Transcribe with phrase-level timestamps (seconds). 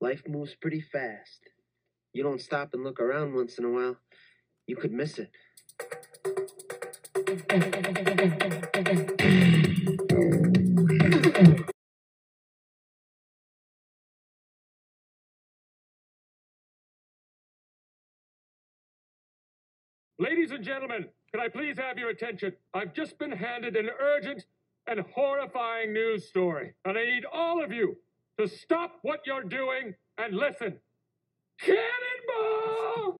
[0.00, 1.40] Life moves pretty fast.
[2.12, 3.96] You don't stop and look around once in a while,
[4.68, 5.32] you could miss it.
[20.20, 22.52] Ladies and gentlemen, can I please have your attention?
[22.72, 24.44] I've just been handed an urgent
[24.86, 27.96] and horrifying news story, and I need all of you
[28.38, 30.78] to stop what you're doing and listen.
[31.60, 33.16] Cannonball!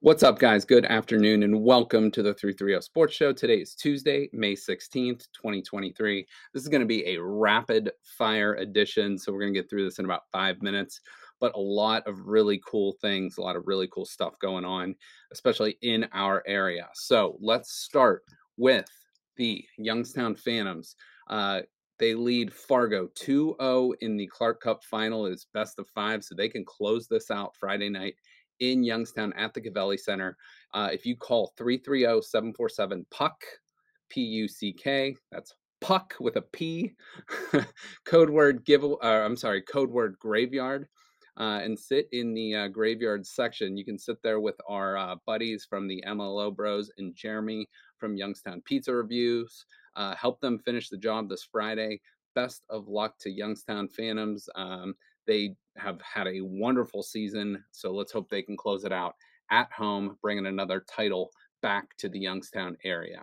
[0.00, 0.64] What's up, guys?
[0.64, 3.32] Good afternoon, and welcome to the 330 Sports Show.
[3.32, 6.26] Today is Tuesday, May 16th, 2023.
[6.52, 9.84] This is going to be a rapid fire edition, so we're going to get through
[9.84, 11.00] this in about five minutes.
[11.38, 14.96] But a lot of really cool things, a lot of really cool stuff going on,
[15.30, 16.88] especially in our area.
[16.94, 18.24] So let's start
[18.56, 18.90] with
[19.36, 20.96] the Youngstown Phantoms.
[21.28, 21.60] Uh,
[22.02, 25.26] they lead Fargo 2 0 in the Clark Cup final.
[25.26, 28.16] It's best of five, so they can close this out Friday night
[28.58, 30.36] in Youngstown at the Covelli Center.
[30.74, 33.44] Uh, if you call 330 747 PUCK,
[34.08, 36.90] P U C K, that's puck with a P,
[38.04, 40.88] code word give, uh, I'm sorry, code word graveyard.
[41.38, 43.74] Uh, and sit in the uh, graveyard section.
[43.74, 48.18] You can sit there with our uh, buddies from the MLO Bros and Jeremy from
[48.18, 49.64] Youngstown Pizza Reviews.
[49.96, 52.00] Uh, help them finish the job this Friday.
[52.34, 54.48] Best of luck to Youngstown Phantoms.
[54.54, 54.94] Um,
[55.26, 59.14] they have had a wonderful season, so let's hope they can close it out
[59.50, 63.22] at home, bringing another title back to the Youngstown area.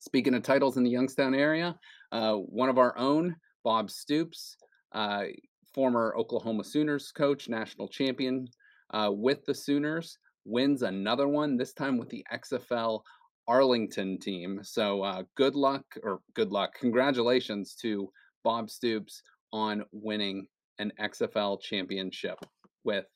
[0.00, 1.78] Speaking of titles in the Youngstown area,
[2.12, 4.56] uh, one of our own, Bob Stoops,
[4.92, 5.24] uh,
[5.72, 8.48] former Oklahoma Sooners coach, national champion
[8.90, 13.00] uh, with the Sooners, wins another one, this time with the XFL
[13.46, 14.60] Arlington team.
[14.62, 18.10] So uh, good luck, or good luck, congratulations to
[18.42, 20.46] Bob Stoops on winning
[20.78, 22.38] an XFL championship
[22.84, 23.06] with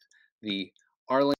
[0.42, 0.70] the
[1.08, 1.34] Arlington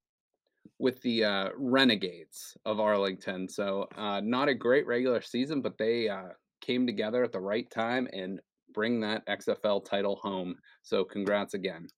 [0.78, 3.48] with the uh, Renegades of Arlington.
[3.48, 6.28] So uh, not a great regular season, but they uh,
[6.60, 8.40] came together at the right time and
[8.74, 10.54] bring that XFL title home.
[10.82, 11.88] So congrats again.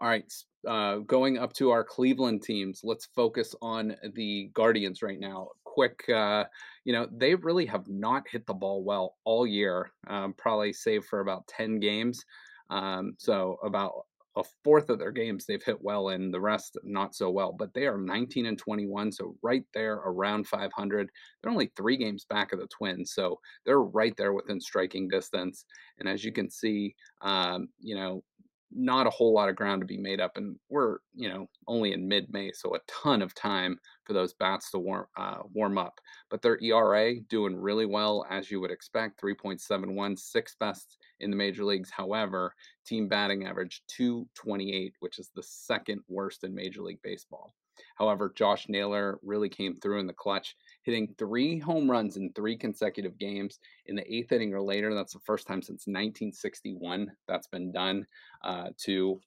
[0.00, 0.32] All right,
[0.66, 5.48] uh, going up to our Cleveland teams, let's focus on the Guardians right now.
[5.64, 6.44] Quick, uh,
[6.84, 11.04] you know, they really have not hit the ball well all year, um, probably save
[11.04, 12.24] for about 10 games.
[12.70, 13.92] Um, so about
[14.36, 17.52] a fourth of their games they've hit well in, the rest not so well.
[17.52, 21.10] But they are 19 and 21, so right there around 500.
[21.42, 25.64] They're only three games back of the Twins, so they're right there within striking distance.
[25.98, 28.22] And as you can see, um, you know,
[28.70, 31.92] not a whole lot of ground to be made up, and we're you know only
[31.92, 36.00] in mid-May, so a ton of time for those bats to warm uh, warm up.
[36.30, 41.36] But their ERA doing really well as you would expect, 3.71, sixth best in the
[41.36, 41.90] major leagues.
[41.90, 42.54] However,
[42.86, 47.54] team batting average 228, which is the second worst in Major League Baseball.
[47.96, 52.56] However, Josh Naylor really came through in the clutch, hitting three home runs in three
[52.56, 54.94] consecutive games in the eighth inning or later.
[54.94, 58.06] That's the first time since 1961 that's been done
[58.42, 59.20] uh, to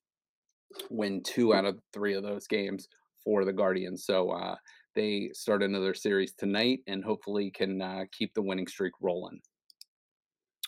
[0.89, 2.87] win two out of three of those games
[3.23, 4.05] for the Guardians.
[4.05, 4.55] So uh,
[4.95, 9.41] they start another series tonight and hopefully can uh, keep the winning streak rolling.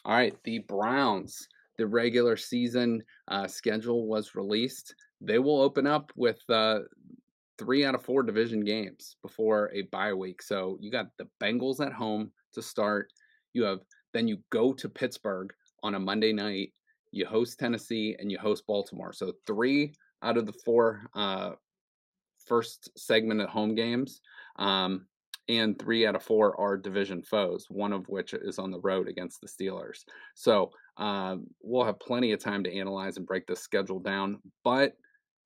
[0.06, 1.48] All right, the Browns.
[1.78, 4.94] The regular season uh, schedule was released.
[5.22, 6.80] They will open up with uh,
[7.58, 10.42] three out of four division games before a bye week.
[10.42, 13.12] So you got the Bengals at home to start.
[13.54, 13.80] You have
[14.14, 16.74] then you go to Pittsburgh on a Monday night.
[17.12, 19.14] You host Tennessee and you host Baltimore.
[19.14, 21.52] So three out of the four uh,
[22.46, 24.22] first segment at home games,
[24.58, 25.06] um,
[25.50, 27.66] and three out of four are division foes.
[27.70, 30.00] One of which is on the road against the Steelers.
[30.36, 34.40] So um, we'll have plenty of time to analyze and break the schedule down.
[34.64, 34.94] But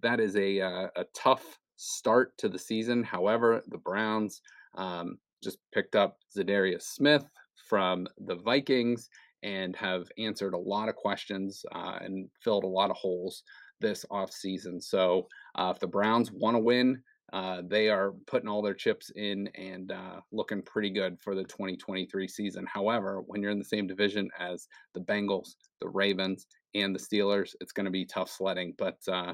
[0.01, 3.03] that is a uh, a tough start to the season.
[3.03, 4.41] However, the Browns
[4.75, 7.25] um, just picked up Za'Darius Smith
[7.69, 9.09] from the Vikings
[9.43, 13.43] and have answered a lot of questions uh, and filled a lot of holes
[13.79, 14.81] this offseason.
[14.81, 17.01] So uh, if the Browns want to win,
[17.33, 21.43] uh, they are putting all their chips in and uh, looking pretty good for the
[21.43, 22.65] 2023 season.
[22.65, 27.53] However, when you're in the same division as the Bengals, the Ravens, and the Steelers,
[27.59, 28.73] it's going to be tough sledding.
[28.77, 29.33] But uh,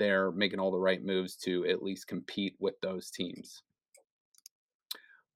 [0.00, 3.62] they're making all the right moves to at least compete with those teams.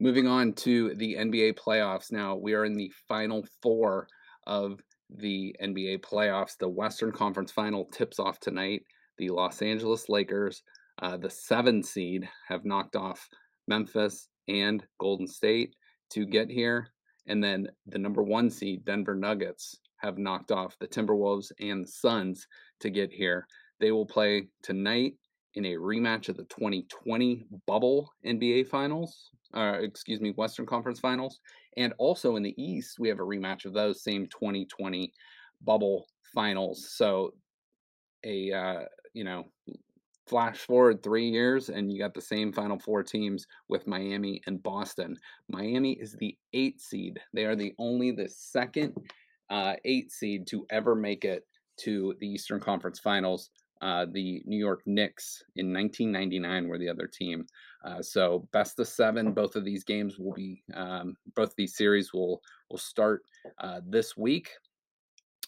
[0.00, 2.11] Moving on to the NBA playoffs.
[2.11, 4.08] Now, we are in the final four
[4.46, 4.81] of
[5.11, 6.56] the NBA playoffs.
[6.58, 8.81] The Western Conference final tips off tonight.
[9.19, 10.62] The Los Angeles Lakers,
[11.02, 13.28] uh, the seven seed, have knocked off
[13.69, 15.76] Memphis and Golden State
[16.10, 16.88] to get here.
[17.26, 21.88] And then the number one seed, Denver Nuggets, have knocked off the Timberwolves and the
[21.88, 22.46] Suns
[22.81, 23.46] to get here.
[23.81, 25.15] They will play tonight
[25.55, 31.41] in a rematch of the 2020 bubble NBA finals, uh, excuse me, Western Conference finals.
[31.76, 35.12] And also in the East, we have a rematch of those same 2020
[35.62, 36.91] bubble finals.
[36.97, 37.35] So
[38.25, 38.81] a, uh,
[39.12, 39.47] you know,
[40.27, 44.62] flash forward three years and you got the same final four teams with miami and
[44.62, 45.17] boston
[45.50, 48.94] miami is the eight seed they are the only the second
[49.50, 51.47] uh, eight seed to ever make it
[51.77, 53.50] to the eastern conference finals
[53.84, 57.46] uh, the new york knicks in 1999 were the other team
[57.84, 61.76] uh, so best of seven both of these games will be um, both of these
[61.76, 63.22] series will will start
[63.58, 64.50] uh, this week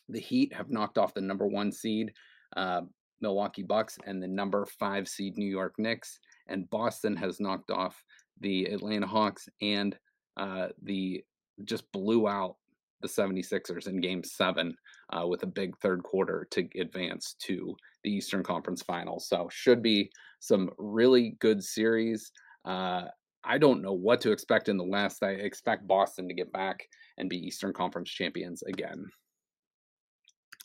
[0.08, 2.12] the heat have knocked off the number one seed
[2.56, 2.82] uh,
[3.20, 6.18] Milwaukee Bucks and the number five seed New York Knicks.
[6.48, 8.02] And Boston has knocked off
[8.40, 9.98] the Atlanta Hawks and
[10.36, 11.24] uh, the
[11.64, 12.56] just blew out
[13.02, 14.74] the 76ers in game seven
[15.12, 19.28] uh, with a big third quarter to advance to the Eastern Conference Finals.
[19.28, 20.10] So, should be
[20.40, 22.30] some really good series.
[22.64, 23.04] Uh,
[23.44, 25.22] I don't know what to expect in the West.
[25.22, 26.80] I expect Boston to get back
[27.16, 29.04] and be Eastern Conference champions again.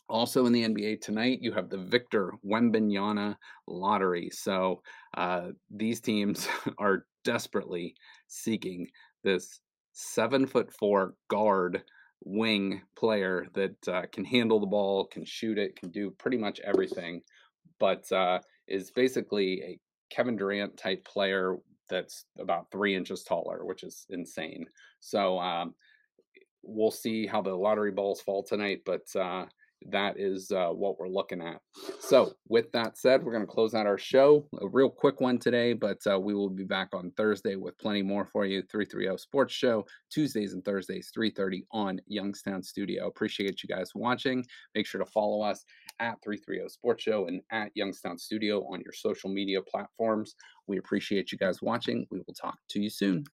[0.08, 3.36] Also in the NBA tonight, you have the Victor Wembanyama
[3.66, 4.28] lottery.
[4.30, 4.82] So
[5.16, 6.48] uh, these teams
[6.78, 7.94] are desperately
[8.26, 8.88] seeking
[9.22, 9.60] this
[9.92, 11.82] seven foot four guard
[12.24, 16.60] wing player that uh, can handle the ball, can shoot it, can do pretty much
[16.60, 17.20] everything,
[17.78, 18.38] but uh,
[18.68, 19.78] is basically a
[20.10, 21.56] Kevin Durant type player
[21.88, 24.66] that's about three inches taller, which is insane.
[25.00, 25.74] So um,
[26.62, 29.46] we'll see how the lottery balls fall tonight, but uh,
[29.90, 31.60] that is uh, what we're looking at.
[32.00, 34.46] So, with that said, we're going to close out our show.
[34.60, 38.02] A real quick one today, but uh, we will be back on Thursday with plenty
[38.02, 38.62] more for you.
[38.70, 43.06] 330 Sports Show, Tuesdays and Thursdays, 3:30 on Youngstown Studio.
[43.06, 44.44] Appreciate you guys watching.
[44.74, 45.64] Make sure to follow us
[46.00, 50.34] at 330 Sports Show and at Youngstown Studio on your social media platforms.
[50.66, 52.06] We appreciate you guys watching.
[52.10, 53.24] We will talk to you soon.